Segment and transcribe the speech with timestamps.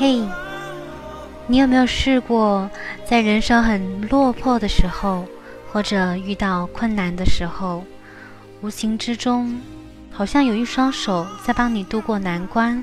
[0.00, 0.18] 嘿，
[1.46, 2.70] 你有没有试过，
[3.04, 5.26] 在人生很落魄的时候，
[5.70, 7.84] 或者遇到困难的时候，
[8.62, 9.60] 无形之中，
[10.10, 12.82] 好像有一双手在帮你渡过难关？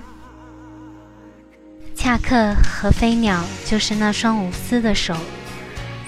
[1.95, 5.15] 恰克和飞鸟就是那双无私的手，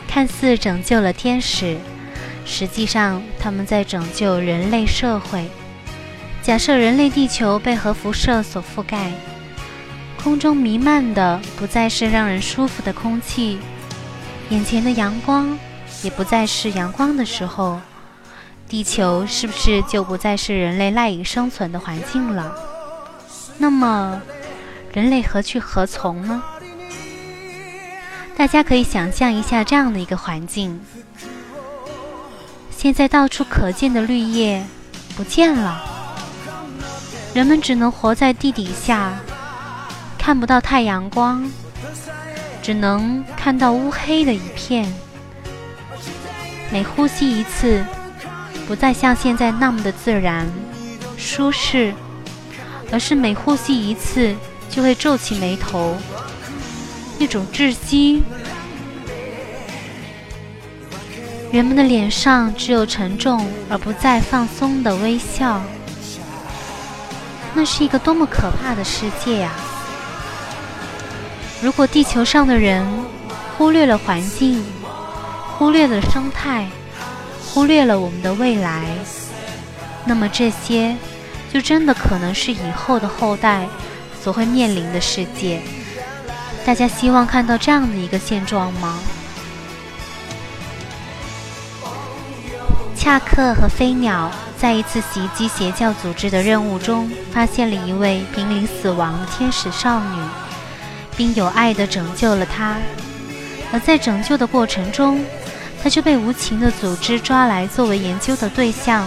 [0.07, 1.79] 看似拯救了天使，
[2.45, 5.49] 实际上他们在拯救人类社会。
[6.43, 9.11] 假设人类地球被核辐射所覆盖。
[10.21, 13.57] 空中弥漫的不再是让人舒服的空气，
[14.49, 15.57] 眼前的阳光
[16.03, 17.79] 也不再是阳光的时候，
[18.67, 22.53] 地球是不是就不再是人类赖以生存的环境了？
[23.57, 24.21] 那么，
[24.91, 26.43] 人类何去何从呢？
[28.35, 30.81] 大家可以想象一下这样的一个环境：
[32.75, 34.65] 现在到处可见的绿叶
[35.15, 35.81] 不见了，
[37.33, 39.13] 人们只能活在地底下。
[40.29, 41.43] 看不到太阳光，
[42.61, 44.87] 只能看到乌黑的一片。
[46.71, 47.83] 每呼吸一次，
[48.67, 50.47] 不再像现在那么的自然、
[51.17, 51.95] 舒适，
[52.91, 54.35] 而是每呼吸一次
[54.69, 55.97] 就会皱起眉头，
[57.17, 58.21] 一种窒息。
[61.51, 65.59] 人们的脸上只有沉重而不再放松的微笑。
[67.55, 69.51] 那是一个多么可怕的世界呀！
[71.61, 72.87] 如果地球上的人
[73.57, 74.63] 忽略了环境，
[75.57, 76.65] 忽略了生态，
[77.45, 78.85] 忽略了我们的未来，
[80.05, 80.95] 那么这些
[81.53, 83.67] 就真的可能是以后的后代
[84.21, 85.61] 所会面临的世界。
[86.65, 88.97] 大家希望看到这样的一个现状吗？
[92.95, 100.21] 恰克和飞鸟在一次袭击邪教组织的任务中，发现了一位濒临死亡的天使少女。
[101.19, 102.77] 并有爱的拯救了他，
[103.73, 105.21] 而在拯救的过程中，
[105.83, 109.05] 他就被无情的组织抓来作为研究的对象，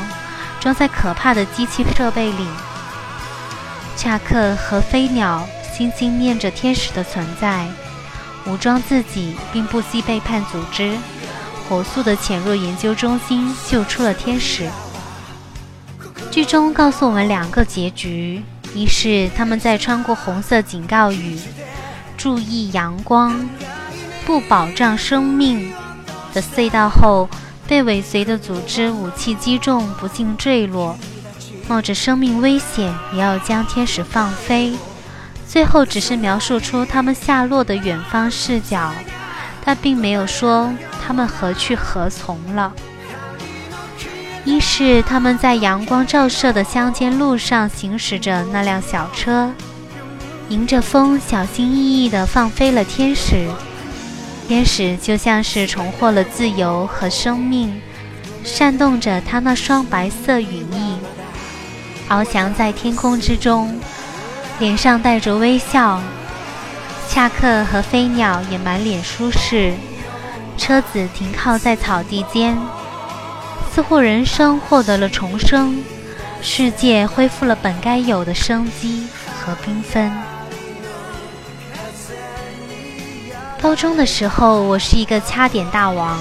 [0.61, 2.47] 装在可怕的机器设备里。
[3.97, 7.67] 恰克和飞鸟心心念着天使的存在，
[8.45, 10.95] 武装自己，并不惜背叛组织，
[11.67, 14.69] 火速地潜入研究中心，救出了天使。
[16.31, 18.43] 剧中告诉我们两个结局：
[18.75, 21.39] 一是他们在穿过红色警告语。
[22.23, 23.49] 注意阳光，
[24.25, 25.73] 不保障生命
[26.33, 27.29] 的隧道后，
[27.67, 30.97] 被尾随的组织武器击中，不幸坠落，
[31.67, 34.77] 冒着生命危险也要将天使放飞。
[35.49, 38.93] 最后只是描述出他们下落的远方视角，
[39.65, 40.73] 他并没有说
[41.05, 42.73] 他们何去何从了。
[44.45, 49.51] 一是他们在阳光照射的乡间路上行驶着那辆小车。
[50.53, 53.49] 迎着风，小心翼翼地放飞了天使。
[54.47, 57.81] 天使就像是重获了自由和生命，
[58.45, 60.99] 扇动着他那双白色羽翼，
[62.07, 63.81] 翱翔在天空之中，
[64.59, 65.99] 脸上带着微笑。
[67.09, 69.73] 恰克和飞鸟也满脸舒适。
[70.59, 72.59] 车子停靠在草地间，
[73.75, 75.83] 似乎人生获得了重生，
[76.43, 79.07] 世界恢复了本该有的生机
[79.41, 80.13] 和缤纷。
[83.63, 86.19] 高中的时候，我是一个掐点大王。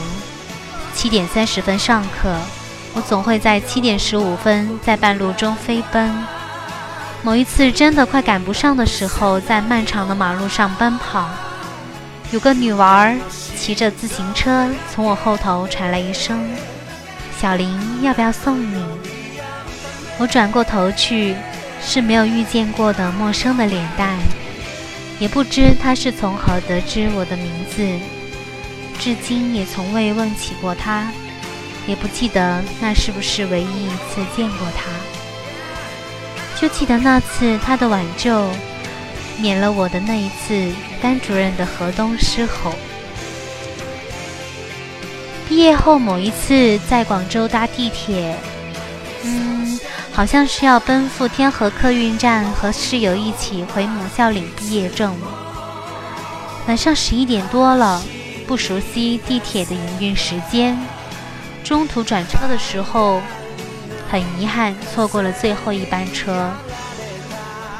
[0.93, 2.31] 七点三十分上课，
[2.93, 6.13] 我总会在七点十五分在半路中飞奔。
[7.23, 11.27] 某一次真的快赶不上的时候，在漫长的马路上奔跑，
[12.29, 13.17] 有个女娃儿
[13.57, 16.47] 骑着自行车从我后头传来一声
[17.41, 18.85] ：“小林，要不要送你？”
[20.19, 21.35] 我转过头去，
[21.81, 24.15] 是没有遇见过的陌生的脸蛋。
[25.21, 27.87] 也不知他是从何得知我的名字，
[28.99, 31.11] 至今也从未问起过他，
[31.85, 34.89] 也不记得那是不是唯一一次见过他。
[36.59, 38.49] 就记得那次他的挽救，
[39.37, 40.73] 免了我的那一次
[41.03, 42.73] 班主任的河东狮吼。
[45.47, 48.35] 毕业后某一次在广州搭地铁，
[49.23, 49.60] 嗯。
[50.13, 55.15] 好像是要奔赴天河客运站和室友一起回母校领毕业证。
[56.67, 58.01] 晚上十一点多了，
[58.45, 60.77] 不熟悉地铁的营运时间，
[61.63, 63.21] 中途转车的时候，
[64.09, 66.51] 很遗憾错过了最后一班车。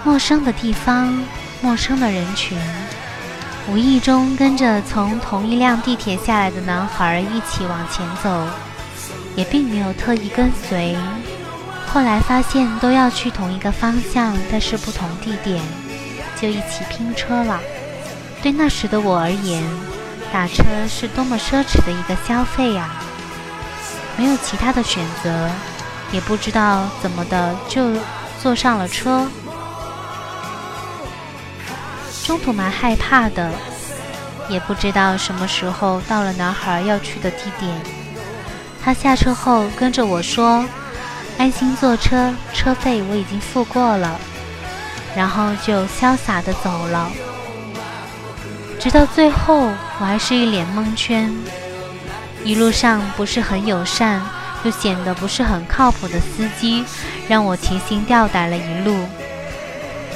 [0.04, 1.24] 陌生的地方，
[1.62, 2.57] 陌生的人群，
[3.69, 8.48] 无意中跟着从同一辆地铁下来的男孩一起往前走，
[9.36, 10.95] 也并没有特意跟随。
[11.94, 15.62] 后来发现都要去同一个方向，但是不同地点，
[16.40, 17.60] 就一起拼车了。
[18.42, 19.62] 对那时的我而言，
[20.32, 22.90] 打车是多么奢侈的一个消费呀！
[24.18, 25.50] 没有其他的选择，
[26.14, 27.92] 也不知道怎么的就
[28.42, 29.28] 坐上了车。
[32.24, 33.52] 中途蛮害怕的，
[34.48, 37.70] 也不知道什么时候到了男孩要去的地点。
[38.82, 40.66] 他下车后跟着我说
[41.42, 44.20] ：“安心坐车，车费我已经付过了。”
[45.18, 47.10] 然后就潇洒的走了。
[48.80, 51.34] 直到最后，我还是一脸蒙圈。
[52.44, 54.22] 一路上不是很友善，
[54.64, 56.86] 又显得不是很靠谱的司机，
[57.28, 59.08] 让我提心吊胆了一路，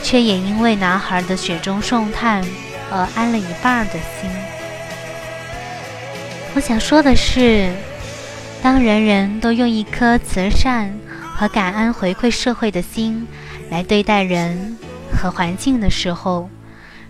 [0.04, 2.46] 却也因为男孩的雪中送炭
[2.92, 4.30] 而安了一半的心。
[6.54, 7.74] 我想说的是，
[8.62, 10.94] 当人人都用一颗慈善
[11.36, 13.28] 和感恩回馈社会的心
[13.70, 14.78] 来对待人
[15.12, 16.50] 和环境的时候，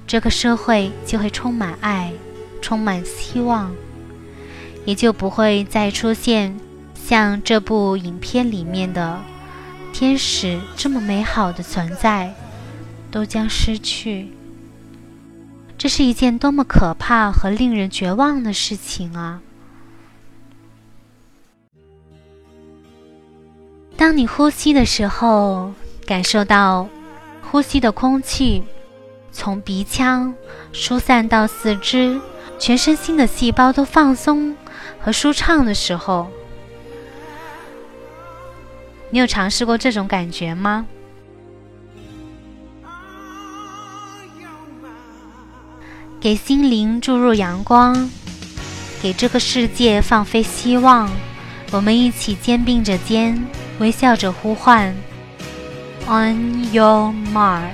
[0.08, 2.12] 这个社会就会充满爱，
[2.62, 3.72] 充满希望，
[4.84, 6.58] 也就不会再出现
[6.96, 9.20] 像这部影片里面的
[9.94, 12.34] 天使这么美好的存在，
[13.12, 14.30] 都将失去。
[15.78, 19.42] 这是一件多么可怕和令人绝望的事情啊！
[23.98, 25.72] 当你呼吸的时候，
[26.06, 26.88] 感受到
[27.42, 28.64] 呼吸的空气。
[29.32, 30.34] 从鼻腔
[30.72, 32.22] 疏散到四肢，
[32.58, 34.56] 全身心的细胞都放松
[35.02, 36.28] 和舒畅的时候，
[39.10, 40.86] 你有尝试过这种感觉吗？
[46.22, 48.10] 给心灵注入阳光，
[49.02, 51.12] 给这个世界放飞希望，
[51.72, 53.46] 我们一起肩并着肩，
[53.80, 54.96] 微笑着呼唤
[56.08, 57.72] ：On your mark。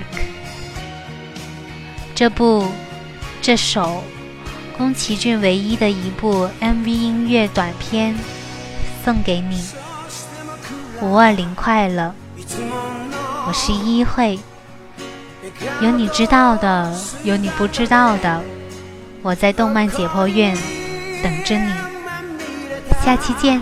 [2.16, 2.68] 这部、
[3.42, 4.04] 这首
[4.78, 8.16] 宫崎骏唯一的一部 MV 音乐短片，
[9.04, 9.64] 送给你。
[11.02, 12.14] 五二零快乐！
[13.48, 14.40] 我是一慧，
[15.82, 18.42] 有你知道的，有你不知道的，
[19.22, 20.56] 我在动漫解剖院
[21.24, 21.72] 等着你。
[23.04, 23.62] 下期见。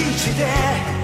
[0.00, 0.99] 基地で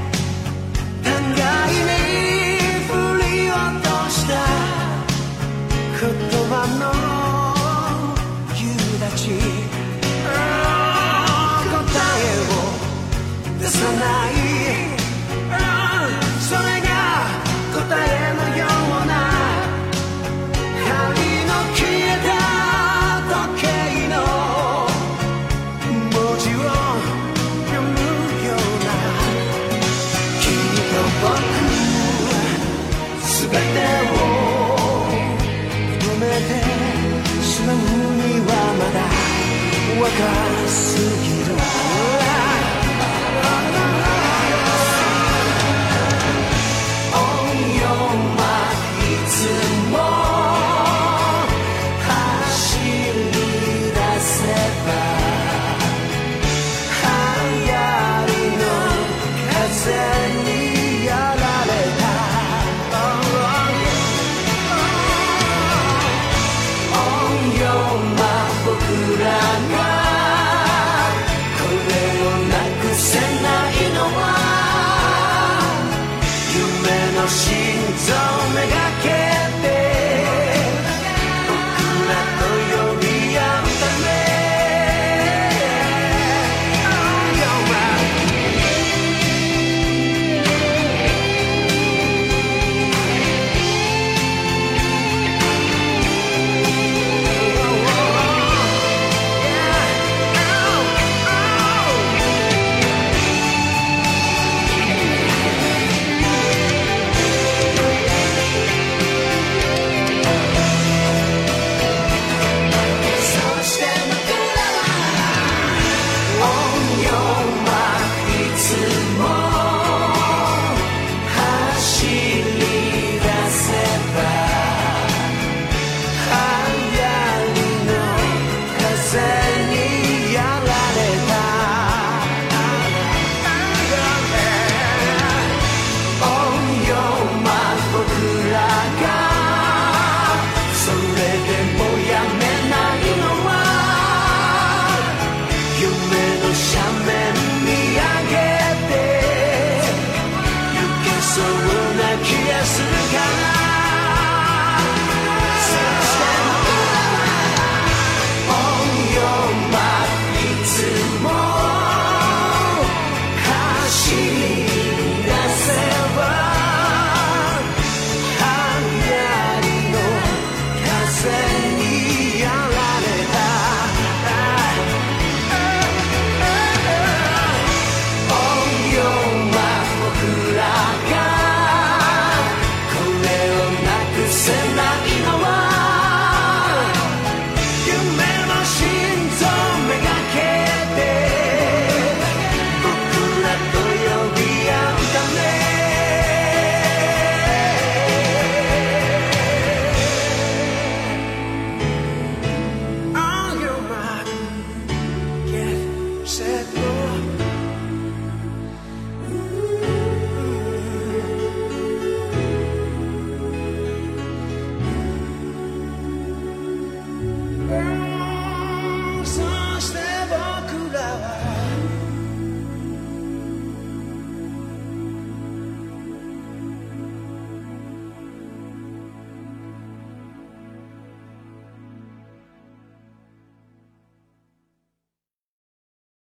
[39.99, 41.36] 若すぎ